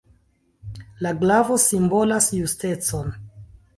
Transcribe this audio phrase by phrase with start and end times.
[1.05, 3.13] La glavo simbolas justecon.